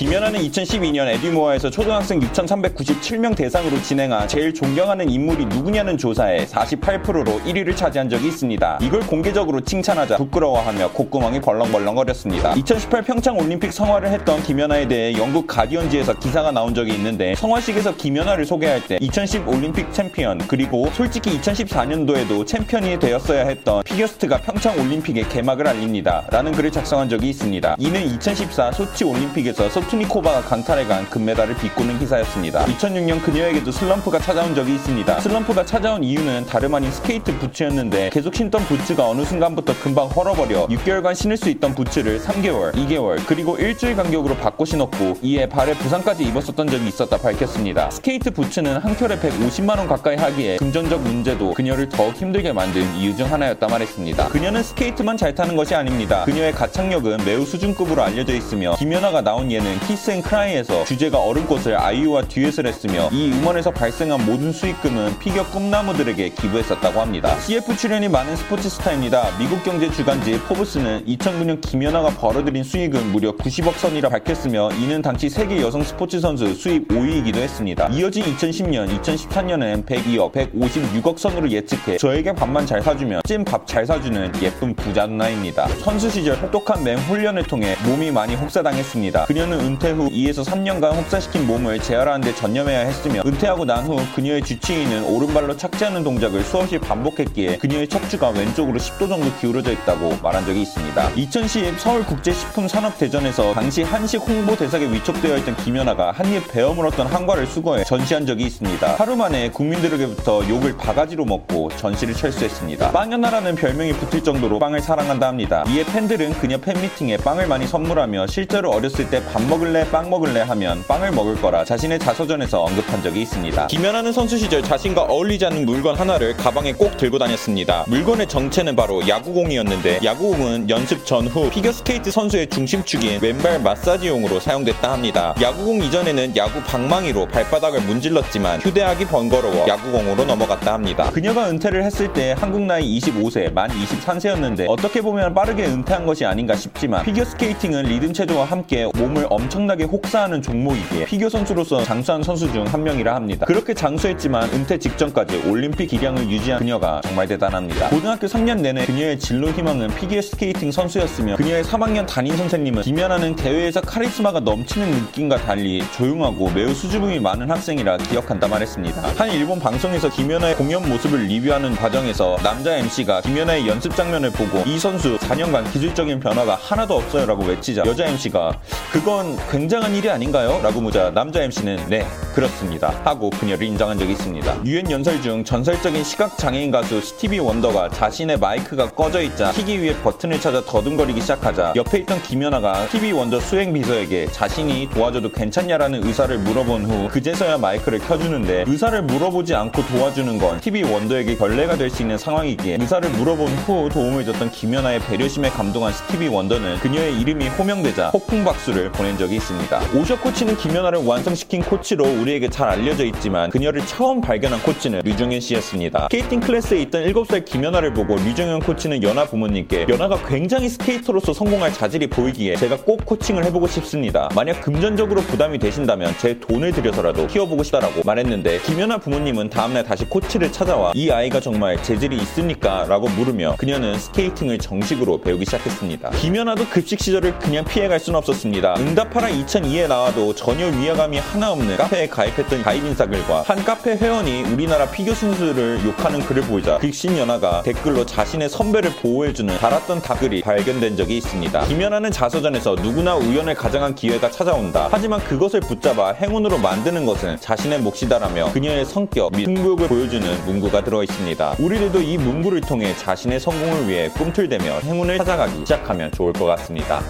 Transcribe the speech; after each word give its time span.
김연아는 0.00 0.40
2012년 0.40 1.06
에듀모아에서 1.08 1.68
초등학생 1.68 2.20
6,397명 2.20 3.36
대상으로 3.36 3.82
진행한 3.82 4.26
제일 4.26 4.54
존경하는 4.54 5.10
인물이 5.10 5.44
누구냐는 5.44 5.98
조사에 5.98 6.46
48%로 6.46 7.24
1위를 7.40 7.76
차지한 7.76 8.08
적이 8.08 8.28
있습니다. 8.28 8.78
이걸 8.80 9.00
공개적으로 9.00 9.60
칭찬하자 9.60 10.16
부끄러워하며 10.16 10.92
콧구멍이 10.92 11.42
벌렁벌렁거렸습니다. 11.42 12.54
2018 12.54 13.02
평창 13.02 13.36
올림픽 13.36 13.74
성화를 13.74 14.08
했던 14.08 14.42
김연아에 14.42 14.88
대해 14.88 15.12
영국 15.18 15.46
가디언지에서 15.46 16.18
기사가 16.18 16.50
나온 16.50 16.74
적이 16.74 16.94
있는데 16.94 17.34
성화식에서 17.34 17.96
김연아를 17.96 18.46
소개할 18.46 18.82
때 18.82 18.96
2010 19.02 19.46
올림픽 19.48 19.92
챔피언 19.92 20.38
그리고 20.48 20.88
솔직히 20.94 21.38
2014년도에도 21.38 22.46
챔피언이 22.46 22.98
되었어야 23.00 23.46
했던 23.46 23.82
피겨스트가 23.82 24.38
평창 24.38 24.80
올림픽의 24.80 25.28
개막을 25.28 25.68
알립니다. 25.68 26.24
라는 26.30 26.52
글을 26.52 26.70
작성한 26.70 27.10
적이 27.10 27.28
있습니다. 27.28 27.76
이는 27.78 28.14
2014 28.14 28.72
소치 28.72 29.04
올림픽에서 29.04 29.68
소트니코바가 29.68 30.42
강탈해간 30.42 31.10
금메달을 31.10 31.56
비꼬는 31.56 31.98
기사였습니다. 31.98 32.64
2006년 32.66 33.20
그녀에게도 33.22 33.72
슬럼프가 33.72 34.20
찾아온 34.20 34.54
적이 34.54 34.76
있습니다. 34.76 35.18
슬럼프가 35.18 35.66
찾아온 35.66 36.04
이유는 36.04 36.46
다름 36.46 36.76
아닌 36.76 36.92
스케이트 36.92 37.36
부츠였는데 37.36 38.10
계속 38.10 38.36
신던 38.36 38.62
부츠가 38.66 39.08
어느 39.08 39.24
순간부터 39.24 39.74
금방 39.82 40.06
헐어버려 40.06 40.68
6개월간 40.68 41.16
신을 41.16 41.36
수 41.36 41.48
있던 41.50 41.74
부츠를 41.74 42.20
3개월, 42.20 42.72
2개월, 42.74 43.18
그리고 43.26 43.56
일주일 43.56 43.96
간격으로 43.96 44.36
바꿔 44.36 44.64
신었고 44.64 45.18
이에 45.22 45.48
발에 45.48 45.74
부상까지 45.74 46.22
입었었던 46.22 46.68
적이 46.68 46.86
있었다 46.86 47.16
밝혔습니다. 47.16 47.90
스케이트 47.90 48.30
부츠는 48.30 48.76
한 48.76 48.96
켤레에 48.96 49.18
150만원 49.18 49.88
가까이 49.88 50.14
하기에 50.14 50.58
금전적 50.58 51.00
문제도 51.00 51.52
그녀를 51.52 51.88
더욱 51.88 52.14
힘들게 52.14 52.52
만든 52.52 52.82
이유 52.94 53.16
중 53.16 53.30
하나였다 53.30 53.66
말했습니다. 53.66 54.28
그녀는 54.28 54.62
스케이트만 54.62 55.16
잘 55.16 55.34
타는 55.34 55.56
것이 55.56 55.74
아닙니다. 55.74 56.24
그녀의 56.26 56.52
가창력은 56.52 57.24
매우 57.24 57.44
수준급으로 57.44 58.04
알려져 58.04 58.34
있으며 58.34 58.76
김연아가 58.76 59.22
나온 59.22 59.50
예능 59.50 59.79
키스 59.86 60.10
앤 60.10 60.22
크라이에서 60.22 60.84
주제가 60.84 61.18
얼음꽃을 61.18 61.76
아이유와 61.78 62.22
듀엣을 62.22 62.66
했으며 62.66 63.08
이 63.12 63.30
음원에서 63.32 63.70
발생한 63.70 64.24
모든 64.24 64.52
수익금은 64.52 65.18
피겨 65.18 65.44
꿈나무들에게 65.50 66.30
기부했었다고 66.30 67.00
합니다. 67.00 67.38
CF 67.40 67.76
출연이 67.76 68.08
많은 68.08 68.36
스포츠 68.36 68.68
스타입니다. 68.68 69.36
미국 69.38 69.62
경제 69.64 69.90
주간지 69.90 70.38
포브스는 70.40 71.04
2009년 71.06 71.60
김연아가 71.60 72.10
벌어들인 72.10 72.64
수익은 72.64 73.12
무려 73.12 73.32
90억 73.32 73.74
선이라 73.74 74.08
밝혔으며 74.08 74.70
이는 74.80 75.02
당시 75.02 75.28
세계 75.28 75.60
여성 75.60 75.82
스포츠 75.82 76.20
선수 76.20 76.54
수입 76.54 76.88
5위이기도 76.88 77.36
했습니다. 77.36 77.88
이어진 77.88 78.24
2010년, 78.24 79.00
2014년엔 79.00 79.84
102억, 79.86 80.32
156억 80.32 81.18
선으로 81.18 81.50
예측해 81.50 81.98
저에게 81.98 82.32
밥만 82.32 82.66
잘 82.66 82.82
사주면 82.82 83.22
찜밥잘 83.26 83.86
사주는 83.86 84.32
예쁜 84.42 84.74
부자 84.74 85.06
누나입니다. 85.06 85.68
선수 85.80 86.10
시절 86.10 86.36
혹독한 86.36 86.82
맹 86.84 86.96
훈련을 86.98 87.42
통해 87.44 87.76
몸이 87.84 88.10
많이 88.10 88.34
혹사당했습니다. 88.34 89.26
그녀는 89.26 89.59
은퇴 89.60 89.90
후 89.90 90.08
2에서 90.10 90.44
3년간 90.44 90.94
혹사시킨 90.96 91.46
몸을 91.46 91.78
재활하는 91.80 92.22
데 92.22 92.34
전념해야 92.34 92.80
했으며 92.80 93.22
은퇴하고 93.26 93.64
난 93.66 93.80
후 93.84 93.98
그녀의 94.14 94.42
주치의는 94.42 95.04
오른발로 95.04 95.56
착지하는 95.56 96.02
동작을 96.04 96.42
수없이 96.42 96.78
반복했기에 96.78 97.58
그녀의 97.58 97.88
척추가 97.88 98.28
왼쪽으로 98.28 98.78
10도 98.78 99.08
정도 99.08 99.32
기울어져 99.40 99.72
있다고 99.72 100.16
말한 100.22 100.44
적이 100.46 100.62
있습니다. 100.62 101.10
2010 101.16 101.78
서울국제식품산업대전에서 101.80 103.54
당시 103.54 103.82
한식 103.82 104.20
홍보 104.28 104.54
대상에 104.56 104.84
위촉되어 104.90 105.36
있던 105.38 105.56
김연아가 105.56 106.12
한입 106.12 106.50
베어 106.52 106.72
물었던 106.74 107.06
한과를 107.06 107.46
수거해 107.46 107.84
전시한 107.84 108.26
적이 108.26 108.44
있습니다. 108.44 108.94
하루 108.96 109.16
만에 109.16 109.50
국민들에게부터 109.50 110.48
욕을 110.48 110.76
바가지로 110.76 111.24
먹고 111.24 111.70
전시를 111.76 112.14
철수했습니다. 112.14 112.92
빵연아라는 112.92 113.54
별명이 113.56 113.92
붙을 113.94 114.22
정도로 114.22 114.58
빵을 114.58 114.80
사랑한다 114.80 115.26
합니다. 115.28 115.64
이에 115.68 115.84
팬들은 115.84 116.34
그녀 116.34 116.58
팬미팅에 116.58 117.16
빵을 117.18 117.46
많이 117.46 117.66
선물하며 117.66 118.26
실제로 118.26 118.70
어렸을 118.70 119.08
때 119.08 119.20
밥 119.24 119.42
먹을래 119.50 119.84
빵 119.90 120.08
먹을래 120.08 120.42
하면 120.42 120.84
빵을 120.86 121.10
먹을 121.10 121.34
거라 121.34 121.64
자신의 121.64 121.98
자서전에서 121.98 122.62
언급한 122.62 123.02
적이 123.02 123.22
있습니다. 123.22 123.66
김연아는 123.66 124.12
선수 124.12 124.38
시절 124.38 124.62
자신과 124.62 125.02
어울리지 125.02 125.44
않는 125.46 125.66
물건 125.66 125.96
하나를 125.96 126.36
가방에 126.36 126.72
꼭 126.72 126.96
들고 126.96 127.18
다녔습니다. 127.18 127.84
물건의 127.88 128.28
정체는 128.28 128.76
바로 128.76 129.06
야구공이었는데 129.08 130.00
야구공은 130.04 130.70
연습 130.70 131.04
전후 131.04 131.50
피겨스케이트 131.50 132.12
선수의 132.12 132.46
중심축인 132.46 133.18
왼발 133.20 133.60
마사지용으로 133.60 134.38
사용됐다 134.38 134.92
합니다. 134.92 135.34
야구공 135.40 135.82
이전에는 135.82 136.36
야구 136.36 136.62
방망이로 136.62 137.26
발바닥을 137.26 137.80
문질렀지만 137.80 138.60
휴대하기 138.60 139.06
번거로워 139.06 139.66
야구공으로 139.66 140.26
넘어갔다 140.26 140.74
합니다. 140.74 141.10
그녀가 141.10 141.50
은퇴를 141.50 141.82
했을 141.82 142.12
때 142.12 142.36
한국 142.38 142.60
나이 142.60 143.00
25세, 143.00 143.52
만 143.52 143.68
23세였는데 143.68 144.66
어떻게 144.68 145.00
보면 145.00 145.34
빠르게 145.34 145.64
은퇴한 145.64 146.06
것이 146.06 146.24
아닌가 146.24 146.54
싶지만 146.54 147.04
피겨스케이팅은 147.04 147.86
리듬 147.86 148.12
체조와 148.12 148.44
함께 148.44 148.88
몸을 148.94 149.26
엄청나게 149.28 149.84
혹사하는 149.84 150.42
종목이기에 150.42 151.04
피겨 151.06 151.28
선수로서 151.28 151.82
장수한 151.84 152.22
선수 152.22 152.50
중 152.52 152.60
한 152.70 152.84
명이라 152.84 153.14
합니다. 153.14 153.46
그렇게 153.46 153.74
장수했지만 153.74 154.48
은퇴 154.52 154.78
직전까지 154.78 155.44
올림픽 155.48 155.86
기량을 155.86 156.28
유지한 156.30 156.58
그녀가 156.60 157.00
정말 157.02 157.26
대단합니다. 157.26 157.88
고등학교 157.88 158.26
3년 158.26 158.60
내내 158.60 158.84
그녀의 158.86 159.18
진로 159.18 159.50
희망은 159.50 159.88
피겨 159.96 160.20
스케이팅 160.22 160.70
선수였으며 160.70 161.36
그녀의 161.36 161.64
3학년 161.64 162.06
담임 162.06 162.36
선생님은 162.36 162.82
김연아는 162.82 163.34
대회에서 163.36 163.80
카리스마가 163.80 164.40
넘치는 164.40 164.88
느낌과 164.90 165.38
달리 165.38 165.82
조용하고 165.96 166.50
매우 166.50 166.72
수줍음이 166.74 167.18
많은 167.18 167.50
학생이라 167.50 167.96
기억한다 167.96 168.46
말했습니다. 168.46 169.02
한 169.16 169.30
일본 169.32 169.58
방송에서 169.58 170.08
김연아의 170.10 170.54
공연 170.56 170.88
모습을 170.88 171.24
리뷰하는 171.26 171.74
과정에서 171.76 172.36
남자 172.42 172.76
MC가 172.76 173.22
김연아의 173.22 173.66
연습 173.66 173.96
장면을 173.96 174.30
보고 174.30 174.62
이 174.66 174.78
선수 174.78 175.16
4년간 175.18 175.72
기술적인 175.72 176.20
변화가 176.20 176.56
하나도 176.56 176.94
없어요 176.96 177.26
라고 177.26 177.44
외치자 177.44 177.82
여자 177.86 178.06
MC가 178.06 178.58
그건 178.92 179.29
굉장한 179.50 179.94
일이 179.94 180.08
아닌가요? 180.10 180.60
라고 180.62 180.80
묻자 180.80 181.10
남자 181.10 181.42
MC는 181.42 181.88
네 181.88 182.06
그렇습니다 182.34 182.90
하고 183.04 183.30
그녀를 183.30 183.66
인정한 183.66 183.98
적이 183.98 184.12
있습니다. 184.12 184.64
유엔 184.64 184.90
연설 184.90 185.20
중 185.20 185.44
전설적인 185.44 186.02
시각장애인 186.02 186.70
가수 186.70 187.00
스티비 187.00 187.38
원더가 187.38 187.90
자신의 187.90 188.38
마이크가 188.38 188.90
꺼져 188.90 189.20
있자 189.20 189.52
키기 189.52 189.82
위해 189.82 189.94
버튼을 190.02 190.40
찾아 190.40 190.64
더듬거리기 190.64 191.20
시작하자 191.20 191.74
옆에 191.76 191.98
있던 191.98 192.22
김연아가 192.22 192.86
스티비 192.86 193.12
원더 193.12 193.40
수행 193.40 193.72
비서에게 193.72 194.26
자신이 194.32 194.88
도와줘도 194.90 195.30
괜찮냐라는 195.32 196.06
의사를 196.06 196.36
물어본 196.38 196.84
후 196.86 197.08
그제서야 197.10 197.58
마이크를 197.58 197.98
켜주는데 197.98 198.64
의사를 198.66 199.02
물어보지 199.02 199.54
않고 199.54 199.86
도와주는 199.86 200.38
건 200.38 200.60
스티비 200.60 200.84
원더에게 200.84 201.36
결례가 201.36 201.76
될 201.76 201.90
수 201.90 202.02
있는 202.02 202.16
상황이기에 202.18 202.78
의사를 202.80 203.10
물어본 203.10 203.48
후 203.48 203.88
도움을 203.92 204.24
줬던 204.24 204.52
김연아의 204.52 205.00
배려심에 205.00 205.50
감동한 205.50 205.92
스티비 205.92 206.28
원더는 206.28 206.78
그녀의 206.78 207.20
이름이 207.20 207.48
호명되자 207.48 208.12
폭풍 208.12 208.44
박수를 208.44 208.92
보낸 208.92 209.18
적이 209.18 209.36
있습니다. 209.36 209.80
오셔 209.96 210.18
코치는 210.20 210.56
김연아를 210.56 211.04
완성시킨 211.04 211.62
코치로 211.62 212.04
우리에게 212.20 212.48
잘 212.48 212.68
알려져 212.68 213.04
있지만 213.04 213.50
그녀를 213.50 213.84
처음 213.86 214.20
발견한 214.20 214.62
코치는 214.62 215.02
류정현 215.04 215.40
씨였습니다. 215.40 216.08
스케이팅 216.10 216.40
클래스에 216.40 216.80
있던 216.82 217.04
7살 217.04 217.44
김연아를 217.44 217.94
보고 217.94 218.16
류정현 218.16 218.60
코치는 218.60 219.02
연아 219.02 219.26
부모님께 219.26 219.86
연아가 219.88 220.20
굉장히 220.26 220.68
스케이터로서 220.68 221.32
성공할 221.32 221.72
자질이 221.72 222.08
보이기에 222.08 222.56
제가 222.56 222.76
꼭 222.78 223.04
코칭을 223.04 223.44
해보고 223.46 223.66
싶습니다. 223.68 224.28
만약 224.34 224.60
금전적으로 224.60 225.22
부담이 225.22 225.58
되신다면 225.58 226.14
제 226.18 226.38
돈을 226.38 226.72
들여서라도 226.72 227.26
키워보고 227.26 227.62
싶다라고 227.62 228.02
말했는데 228.04 228.60
김연아 228.60 228.98
부모님은 228.98 229.50
다음날 229.50 229.84
다시 229.84 230.04
코치를 230.04 230.52
찾아와 230.52 230.92
이 230.94 231.10
아이가 231.10 231.40
정말 231.40 231.82
재질이 231.82 232.16
있습니까? 232.16 232.84
라고 232.88 233.08
물으며 233.08 233.56
그녀는 233.58 233.98
스케이팅을 233.98 234.58
정식으로 234.58 235.20
배우기 235.20 235.44
시작했습니다. 235.44 236.10
김연아도 236.10 236.66
급식 236.66 237.00
시절을 237.00 237.38
그냥 237.38 237.64
피해갈 237.64 237.98
순 237.98 238.14
없었습니다. 238.14 238.74
응답하라 238.78 239.28
2002에 239.28 239.88
나와도 239.88 240.34
전혀 240.34 240.66
위화감이 240.66 241.18
하나 241.18 241.52
없는 241.52 241.76
카페에 241.76 242.08
가입했던 242.10 242.62
가입 242.62 242.84
인사글과 242.84 243.42
한 243.46 243.64
카페 243.64 243.96
회원이 243.96 244.42
우리나라 244.42 244.90
피겨 244.90 245.14
선수를 245.14 245.84
욕하는 245.84 246.20
글을 246.20 246.42
보이자 246.42 246.78
빅신 246.78 247.16
연아가 247.16 247.62
댓글로 247.62 248.04
자신의 248.04 248.48
선배를 248.48 248.90
보호해주는 248.96 249.56
달았던 249.58 250.02
댓글이 250.02 250.42
발견된 250.42 250.96
적이 250.96 251.18
있습니다. 251.18 251.64
김연아는 251.66 252.10
자서전에서 252.10 252.74
누구나 252.76 253.16
우연을 253.16 253.54
가장한 253.54 253.94
기회가 253.94 254.30
찾아온다. 254.30 254.88
하지만 254.90 255.20
그것을 255.20 255.60
붙잡아 255.60 256.12
행운으로 256.12 256.58
만드는 256.58 257.06
것은 257.06 257.38
자신의 257.40 257.80
몫이다라며 257.80 258.52
그녀의 258.52 258.84
성격 258.84 259.32
및 259.36 259.44
승부욕을 259.44 259.88
보여주는 259.88 260.44
문구가 260.44 260.84
들어 260.84 261.02
있습니다. 261.02 261.56
우리들도 261.58 262.00
이 262.00 262.18
문구를 262.18 262.60
통해 262.62 262.94
자신의 262.96 263.40
성공을 263.40 263.88
위해 263.88 264.08
꿈틀대며 264.10 264.80
행운을 264.80 265.18
찾아가기 265.18 265.60
시작하면 265.60 266.10
좋을 266.12 266.32
것 266.32 266.46
같습니다. 266.46 267.02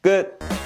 끝! 0.00 0.57